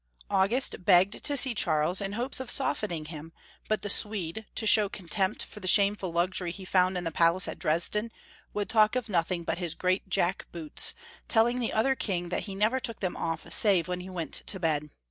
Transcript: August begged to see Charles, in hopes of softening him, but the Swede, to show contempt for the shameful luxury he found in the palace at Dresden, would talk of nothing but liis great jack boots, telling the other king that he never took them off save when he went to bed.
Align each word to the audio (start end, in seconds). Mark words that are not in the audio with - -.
August 0.31 0.83
begged 0.83 1.23
to 1.23 1.37
see 1.37 1.53
Charles, 1.53 2.01
in 2.01 2.13
hopes 2.13 2.39
of 2.39 2.49
softening 2.49 3.05
him, 3.05 3.31
but 3.69 3.83
the 3.83 3.87
Swede, 3.89 4.47
to 4.55 4.65
show 4.65 4.89
contempt 4.89 5.45
for 5.45 5.59
the 5.59 5.67
shameful 5.67 6.11
luxury 6.11 6.49
he 6.51 6.65
found 6.65 6.97
in 6.97 7.03
the 7.03 7.11
palace 7.11 7.47
at 7.47 7.59
Dresden, 7.59 8.11
would 8.51 8.67
talk 8.67 8.95
of 8.95 9.09
nothing 9.09 9.43
but 9.43 9.59
liis 9.59 9.77
great 9.77 10.09
jack 10.09 10.47
boots, 10.51 10.95
telling 11.27 11.59
the 11.59 11.71
other 11.71 11.93
king 11.93 12.29
that 12.29 12.45
he 12.45 12.55
never 12.55 12.79
took 12.79 12.99
them 12.99 13.15
off 13.15 13.45
save 13.53 13.87
when 13.87 13.99
he 13.99 14.09
went 14.09 14.33
to 14.47 14.59
bed. 14.59 14.89